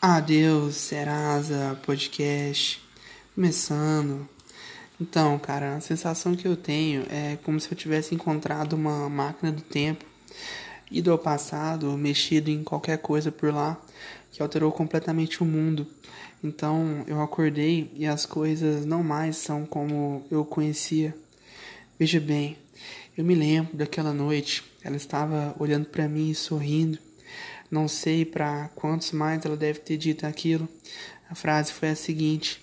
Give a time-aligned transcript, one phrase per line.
[0.00, 2.80] Adeus, Serasa Podcast.
[3.34, 4.28] Começando.
[5.00, 9.50] Então, cara, a sensação que eu tenho é como se eu tivesse encontrado uma máquina
[9.50, 10.04] do tempo,
[10.88, 13.76] ido ao passado, mexido em qualquer coisa por lá,
[14.30, 15.84] que alterou completamente o mundo.
[16.44, 21.12] Então, eu acordei e as coisas não mais são como eu conhecia.
[21.98, 22.56] Veja bem,
[23.16, 27.07] eu me lembro daquela noite, ela estava olhando para mim e sorrindo.
[27.70, 30.68] Não sei para quantos mais ela deve ter dito aquilo.
[31.30, 32.60] A frase foi a seguinte: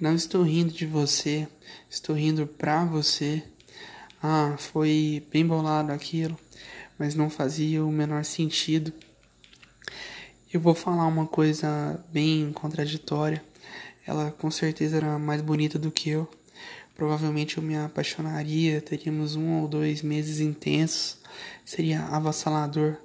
[0.00, 1.48] Não estou rindo de você,
[1.90, 3.42] estou rindo pra você.
[4.22, 6.38] Ah, foi bem bolado aquilo,
[6.98, 8.92] mas não fazia o menor sentido.
[10.52, 13.42] Eu vou falar uma coisa bem contraditória.
[14.06, 16.28] Ela com certeza era mais bonita do que eu.
[16.94, 21.18] Provavelmente eu me apaixonaria, teríamos um ou dois meses intensos,
[21.64, 22.96] seria avassalador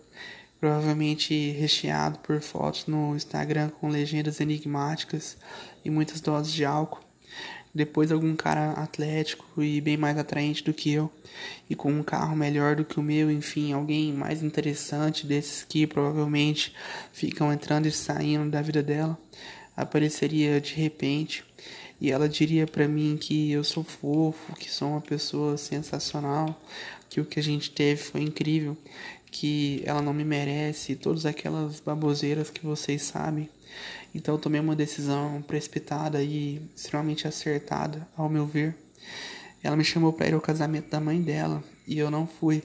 [0.59, 5.37] provavelmente recheado por fotos no Instagram com legendas enigmáticas
[5.83, 7.01] e muitas doses de álcool.
[7.73, 11.11] Depois algum cara atlético e bem mais atraente do que eu,
[11.69, 15.85] e com um carro melhor do que o meu, enfim, alguém mais interessante desses que
[15.85, 16.73] provavelmente
[17.13, 19.15] ficam entrando e saindo da vida dela,
[19.75, 21.43] apareceria de repente,
[21.99, 26.61] e ela diria para mim que eu sou fofo, que sou uma pessoa sensacional,
[27.09, 28.77] que o que a gente teve foi incrível
[29.31, 33.49] que ela não me merece, todas aquelas baboseiras que vocês sabem.
[34.13, 38.75] Então eu tomei uma decisão precipitada e extremamente acertada, ao meu ver.
[39.61, 42.63] Ela me chamou para ir ao casamento da mãe dela e eu não fui.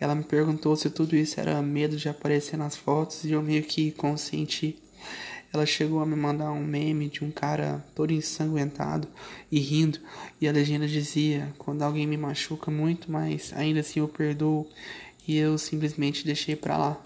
[0.00, 3.64] Ela me perguntou se tudo isso era medo de aparecer nas fotos e eu meio
[3.64, 4.78] que consenti.
[5.52, 9.08] Ela chegou a me mandar um meme de um cara todo ensanguentado
[9.50, 9.98] e rindo,
[10.40, 14.68] e a legenda dizia: Quando alguém me machuca muito, mas ainda assim eu perdoo,
[15.26, 17.00] e eu simplesmente deixei pra lá.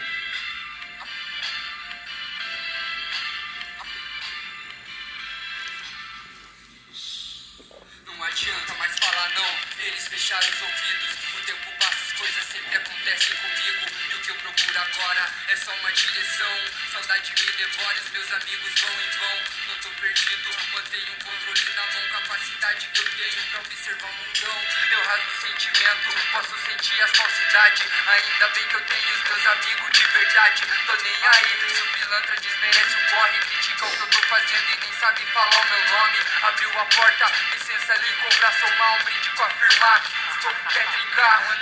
[22.33, 24.57] Capacidade que eu tenho pra observar o mundão.
[24.89, 27.85] Eu rasgo o sentimento, posso sentir as falsidades.
[28.09, 30.65] Ainda bem que eu tenho os meus amigos de verdade.
[30.87, 33.37] Tô nem aí, se o pilantra desmerece o corre.
[33.37, 36.17] Critica o que eu tô fazendo e nem sabe falar o meu nome.
[36.41, 40.03] Abriu a porta, licença Lincoln pra somar um brinde com afirmar.
[40.33, 41.61] Estou com quer trincar.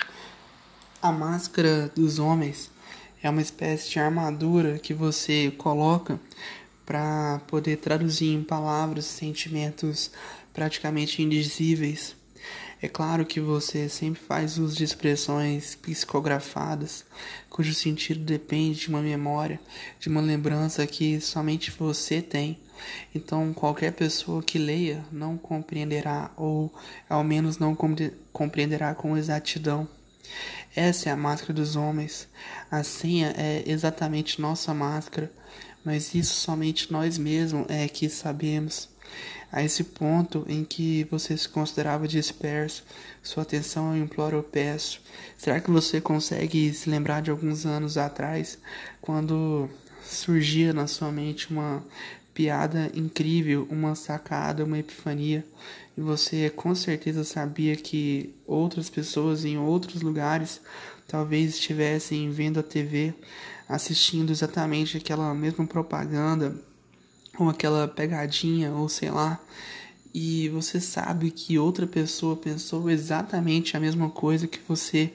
[1.02, 2.72] A máscara dos homens
[3.22, 6.18] é uma espécie de armadura que você coloca
[6.92, 10.12] para poder traduzir em palavras sentimentos
[10.54, 12.18] praticamente indizíveis.
[12.82, 17.06] É claro que você sempre faz uso de expressões psicografadas,
[17.50, 19.58] cujo sentido depende de uma memória,
[20.02, 22.60] de uma lembrança que somente você tem.
[23.16, 26.74] Então, qualquer pessoa que leia não compreenderá, ou
[27.08, 29.88] ao menos não compre- compreenderá com exatidão.
[30.76, 32.28] Essa é a máscara dos homens.
[32.70, 35.32] A senha é exatamente nossa máscara,
[35.84, 38.90] mas isso somente nós mesmos é que sabemos.
[39.52, 42.86] A esse ponto em que você se considerava disperso,
[43.22, 45.02] sua atenção eu imploro, peço.
[45.38, 48.58] Será que você consegue se lembrar de alguns anos atrás,
[49.02, 49.70] quando
[50.02, 51.84] surgia na sua mente uma
[52.34, 55.46] piada incrível, uma sacada, uma epifania,
[55.98, 60.62] e você com certeza sabia que outras pessoas em outros lugares
[61.08, 63.14] talvez estivessem vendo a TV,
[63.72, 66.54] assistindo exatamente aquela mesma propaganda
[67.40, 69.40] ou aquela pegadinha, ou sei lá,
[70.14, 75.14] e você sabe que outra pessoa pensou exatamente a mesma coisa que você,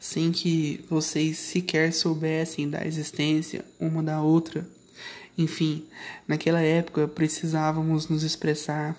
[0.00, 4.66] sem que vocês sequer soubessem da existência uma da outra.
[5.36, 5.84] Enfim,
[6.26, 8.96] naquela época precisávamos nos expressar,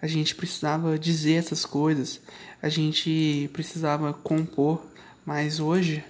[0.00, 2.20] a gente precisava dizer essas coisas,
[2.62, 4.86] a gente precisava compor,
[5.26, 6.02] mas hoje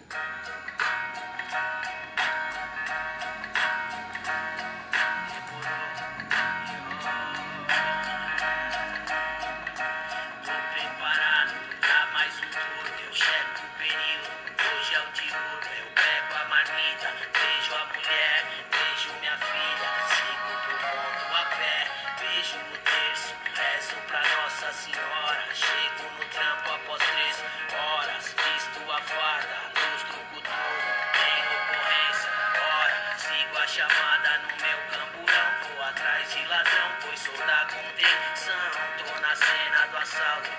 [33.73, 35.51] chamada no meu camburão.
[35.63, 38.71] Vou atrás de ladrão, pois sou da contenção.
[38.99, 40.51] Tô na cena do assalto,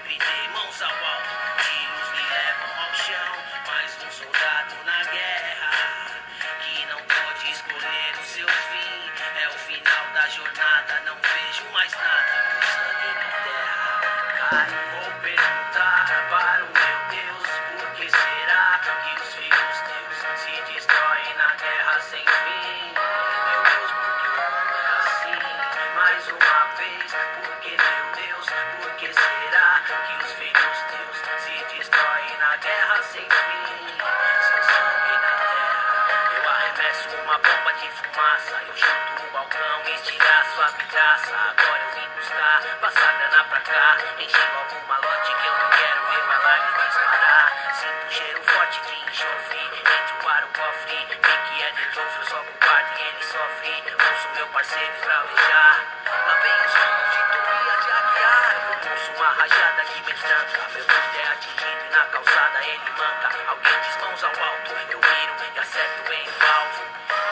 [49.14, 51.06] Entro para o cofre.
[51.06, 53.84] Vi que é de eu só com guarda e ele sofre.
[53.94, 55.86] Ouço meu parceiro esbravejar.
[56.26, 58.56] Lá vem os ramos de teoria de aguiar.
[58.82, 60.62] Eu ouço uma rajada que me tranca.
[60.74, 63.30] Meu Deus é atingido e na calçada ele manca.
[63.50, 64.72] Alguém diz mãos ao alto.
[64.90, 66.84] Eu miro e acerto bem o alvo.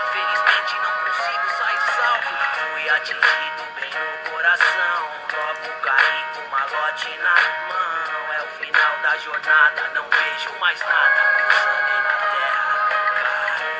[0.05, 2.29] Infelizmente não consigo sair salvo.
[2.73, 5.09] Fui atingido bem no coração.
[5.33, 7.35] Logo caí com uma lote na
[7.69, 7.90] mão.
[8.09, 11.21] É o final da jornada, não vejo mais nada.
[11.61, 12.89] Sangue na terra.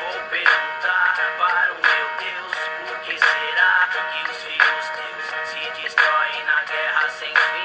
[0.01, 2.55] Vou perguntar para o meu Deus.
[2.87, 7.60] Por que será que os filhos teus se destroem na guerra sem fim?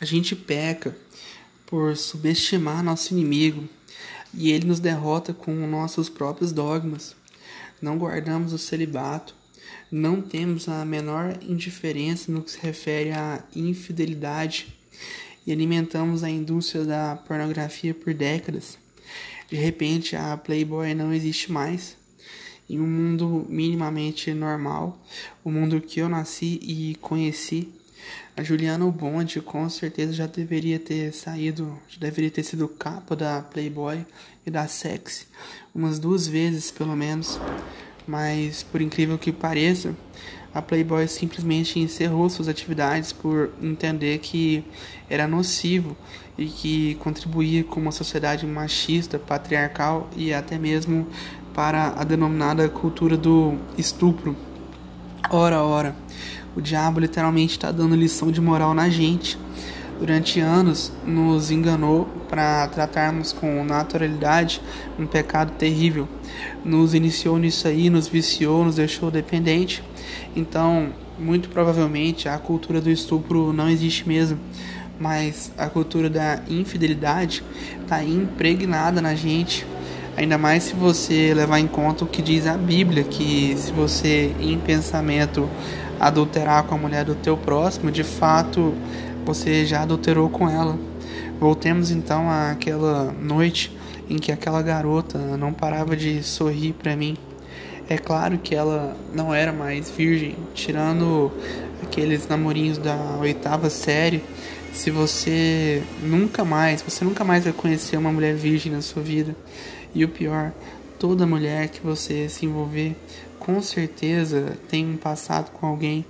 [0.00, 0.96] A gente peca
[1.66, 3.68] por subestimar nosso inimigo
[4.32, 7.14] e ele nos derrota com nossos próprios dogmas.
[7.80, 9.34] Não guardamos o celibato,
[9.90, 14.74] não temos a menor indiferença no que se refere à infidelidade
[15.46, 18.78] e alimentamos a indústria da pornografia por décadas.
[19.48, 21.96] De repente, a Playboy não existe mais.
[22.68, 24.98] Em um mundo minimamente normal,
[25.44, 27.68] o mundo que eu nasci e conheci,
[28.36, 33.40] a Juliana Bond com certeza já deveria ter saído, já deveria ter sido capa da
[33.42, 34.04] Playboy
[34.44, 35.26] e da Sexy
[35.74, 37.38] umas duas vezes pelo menos.
[38.06, 39.94] Mas por incrível que pareça,
[40.54, 44.64] a Playboy simplesmente encerrou suas atividades por entender que
[45.08, 45.96] era nocivo
[46.38, 51.08] e que contribuía com uma sociedade machista, patriarcal e até mesmo
[51.52, 54.36] para a denominada cultura do estupro.
[55.30, 55.96] Ora, ora,
[56.54, 59.38] o diabo literalmente está dando lição de moral na gente.
[59.98, 64.60] Durante anos nos enganou para tratarmos com naturalidade
[64.98, 66.06] um pecado terrível.
[66.62, 69.82] Nos iniciou nisso aí, nos viciou, nos deixou dependente.
[70.36, 74.38] Então, muito provavelmente a cultura do estupro não existe mesmo,
[75.00, 77.42] mas a cultura da infidelidade
[77.80, 79.66] está impregnada na gente.
[80.16, 84.32] Ainda mais se você levar em conta o que diz a Bíblia, que se você
[84.38, 85.48] em pensamento
[85.98, 88.74] adulterar com a mulher do teu próximo, de fato
[89.24, 90.78] você já adulterou com ela.
[91.40, 93.76] Voltemos então àquela noite
[94.08, 97.16] em que aquela garota não parava de sorrir para mim.
[97.88, 101.32] É claro que ela não era mais virgem, tirando
[101.82, 104.22] aqueles namorinhos da oitava série.
[104.74, 109.34] Se você nunca mais, você nunca mais vai conhecer uma mulher virgem na sua vida.
[109.94, 110.52] E o pior,
[110.98, 112.96] toda mulher que você se envolver,
[113.38, 116.04] com certeza tem um passado com alguém,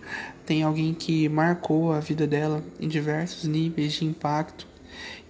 [0.47, 4.67] tem alguém que marcou a vida dela em diversos níveis de impacto.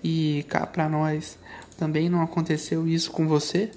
[0.03, 1.37] E cá pra nós,
[1.77, 3.71] também não aconteceu isso com você?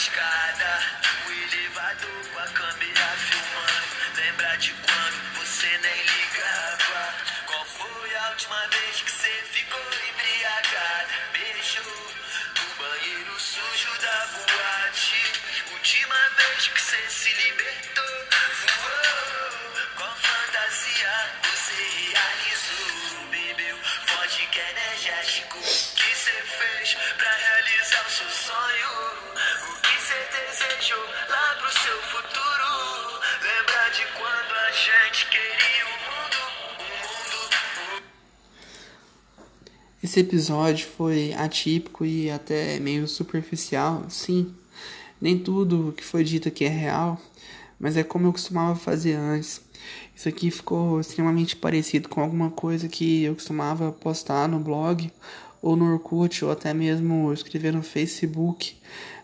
[0.00, 0.80] Escada,
[1.26, 4.16] no elevador com a câmera filmando.
[4.16, 7.14] Lembra de quando você nem ligava?
[7.44, 11.12] Qual foi a última vez que você ficou embriagada?
[11.34, 12.14] Beijou
[12.56, 15.22] no banheiro sujo da boate.
[15.70, 18.26] Última vez que você se libertou,
[18.62, 19.86] voou.
[19.98, 21.12] Qual fantasia
[21.44, 23.26] você realizou?
[23.30, 25.58] Bebeu vodka energético.
[25.58, 27.39] O que você fez pra
[30.80, 33.20] lá pro seu futuro?
[33.42, 36.38] Lembra de quando a gente queria o mundo?
[36.78, 38.02] O mundo,
[40.02, 44.54] Esse episódio foi atípico e até meio superficial, sim.
[45.20, 47.20] Nem tudo que foi dito aqui é real,
[47.78, 49.60] mas é como eu costumava fazer antes.
[50.16, 55.12] Isso aqui ficou extremamente parecido com alguma coisa que eu costumava postar no blog
[55.60, 58.80] ou no Orkut ou até mesmo escrever no Facebook,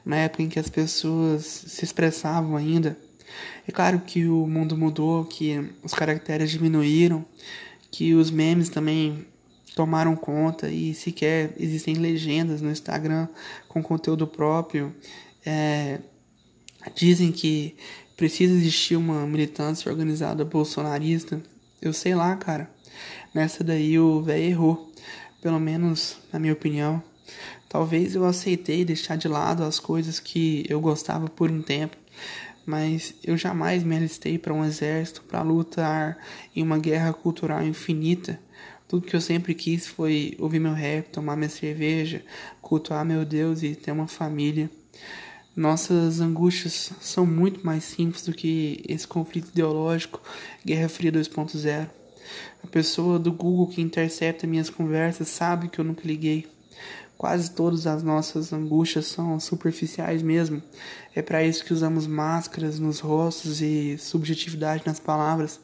[0.07, 2.97] na época em que as pessoas se expressavam ainda.
[3.67, 7.25] É claro que o mundo mudou, que os caracteres diminuíram,
[7.91, 9.27] que os memes também
[9.75, 13.27] tomaram conta e sequer existem legendas no Instagram
[13.69, 14.95] com conteúdo próprio.
[15.45, 15.99] É,
[16.95, 17.77] dizem que
[18.17, 21.43] precisa existir uma militância organizada bolsonarista.
[21.83, 22.71] Eu sei lá, cara.
[23.35, 24.93] Nessa daí o velho errou.
[25.43, 27.03] Pelo menos na minha opinião.
[27.69, 31.97] Talvez eu aceitei deixar de lado as coisas que eu gostava por um tempo,
[32.65, 36.19] mas eu jamais me alistei para um exército para lutar
[36.55, 38.41] em uma guerra cultural infinita.
[38.89, 42.25] Tudo que eu sempre quis foi ouvir meu rap, tomar minha cerveja,
[42.63, 44.71] cultuar meu Deus e ter uma família.
[45.57, 50.21] Nossas angústias são muito mais simples do que esse conflito ideológico,
[50.65, 51.89] Guerra Fria 2.0.
[52.63, 56.47] A pessoa do Google que intercepta minhas conversas sabe que eu nunca liguei.
[57.19, 60.63] Quase todas as nossas angústias são superficiais mesmo.
[61.15, 65.59] É para isso que usamos máscaras nos rostos e subjetividade nas palavras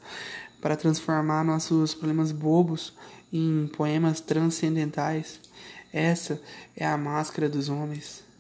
[0.61, 2.95] para transformar nossos problemas bobos
[3.33, 5.41] em poemas transcendentais.
[5.93, 6.41] Essa
[6.75, 8.32] é a máscara dos homens.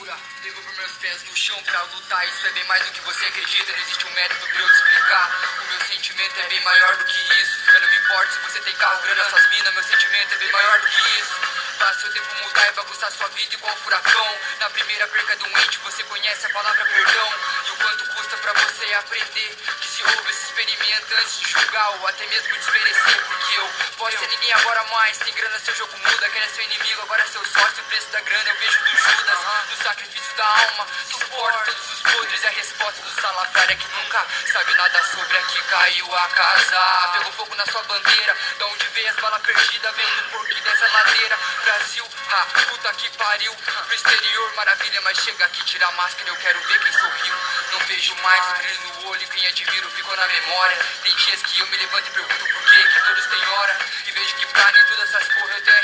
[0.00, 2.26] Segura, devo por meus pés no chão pra lutar.
[2.26, 3.70] Isso é bem mais do que você acredita.
[3.70, 5.58] Não existe um método pra eu te explicar.
[5.60, 7.70] O meu sentimento é bem maior do que isso.
[7.74, 9.74] Eu não me importo se você tem carro, grana, suas minas.
[9.74, 11.34] Meu sentimento é bem maior do que isso.
[11.78, 14.38] Passa o tempo mudar e bagunçar sua vida igual furacão.
[14.60, 17.34] Na primeira perca doente, você conhece a palavra perdão.
[17.66, 21.90] E o quanto custa pra você aprender que se houve esse experimento antes de julgar
[21.96, 23.24] ou até mesmo desmerecer.
[23.26, 25.18] Porque eu posso ser ninguém agora mais.
[25.18, 26.30] Tem grana, seu jogo muda.
[26.30, 27.82] Quem é seu inimigo, agora é seu sócio.
[27.82, 28.78] O preço da grana é o beijo
[29.68, 32.42] do sacrifício da alma, suporta todos os podres.
[32.42, 36.28] E a resposta do salafrário é que nunca sabe nada sobre a que caiu a
[36.28, 37.10] casa.
[37.12, 38.36] Pegou fogo na sua bandeira.
[38.58, 41.38] Da onde veio as balas perdidas, vem do porquê dessa ladeira.
[41.64, 43.54] Brasil, ah, puta que pariu.
[43.54, 46.28] Pro exterior, maravilha, mas chega aqui, tira a máscara.
[46.28, 47.34] Eu quero ver quem sorriu.
[47.72, 49.28] Não vejo mais o brilho no olho.
[49.28, 50.78] Quem admiro ficou na memória.
[51.02, 53.78] Tem dias que eu me levanto e pergunto por que, que todos têm hora.
[54.06, 55.79] E vejo que pra nem todas essas porra eu tenho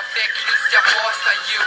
[0.00, 1.34] da fé que não se aposta.
[1.34, 1.64] E eu,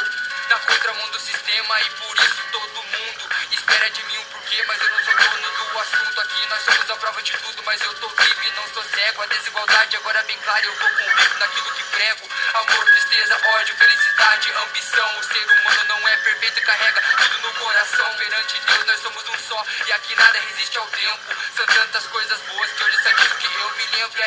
[0.50, 4.64] na contramão do sistema, e por isso todo mundo espera de mim um porquê.
[4.68, 6.48] Mas eu não sou dono do assunto aqui.
[6.48, 9.22] Nós somos a prova de tudo, mas eu tô vivo e não sou cego.
[9.22, 12.30] A desigualdade agora é bem clara, eu vou convicto naquilo que prego.
[12.54, 15.20] Amor, tristeza, ódio, felicidade, ambição.
[15.20, 18.16] O ser humano não é perfeito e carrega tudo no coração.
[18.18, 21.36] Perante Deus, nós somos um só e aqui nada resiste ao tempo.
[21.56, 22.40] São tantas coisas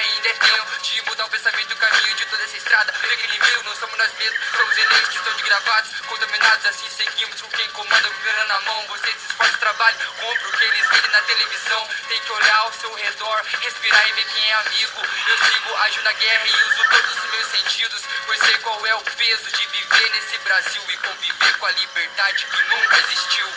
[0.06, 0.36] ainda é
[0.82, 2.92] de mudar o pensamento o caminho de toda essa estrada.
[2.92, 6.66] Pequeno meu, não somos nós mesmos, somos eleitos que estão de gravados, contaminados.
[6.66, 8.86] Assim seguimos com quem comanda, virando na mão.
[8.88, 11.88] Vocês se esforçam, trabalham, compram o que eles virem na televisão.
[12.08, 15.02] Tem que olhar ao seu redor, respirar e ver quem é amigo.
[15.28, 18.94] Eu sigo, ajo na guerra e uso todos os meus sentidos, pois sei qual é
[18.94, 23.52] o peso de viver nesse Brasil e conviver com a liberdade que nunca existiu.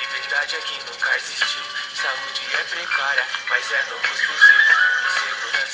[0.00, 1.62] Liberdade aqui nunca existiu.
[1.94, 4.43] Saúde é precária, mas é novo fuzil.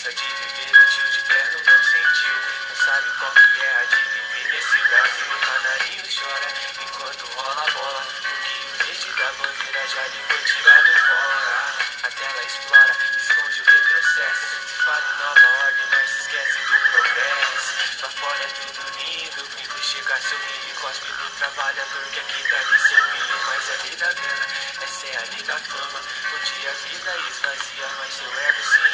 [0.00, 2.34] De viver, o tio de terno não sentiu.
[2.68, 5.26] Não sabe qual que é a de viver nesse Brasil.
[5.28, 6.48] O canarinho chora
[6.80, 8.06] enquanto rola a bola.
[8.08, 11.74] O verde da bandeira já lhe foi tirado fora.
[12.02, 14.68] A tela explora, esconde o retrocesso.
[14.68, 18.02] Se fala em nova ordem, mas se esquece do progresso.
[18.02, 22.58] Lá fora é tudo lindo, gringo chega a e cospe do trabalhador que aqui tá
[22.58, 23.36] lhe servindo.
[23.46, 24.46] Mas a lei da grana,
[24.80, 26.00] essa é a lei da fama.
[26.00, 28.89] Um dia a vida esvazia, mas seu ego se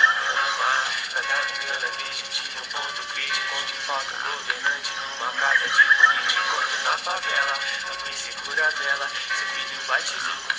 [8.76, 10.55] favela, seu filho batizou com